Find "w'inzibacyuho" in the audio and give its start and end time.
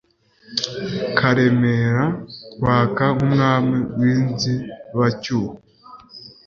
3.99-5.51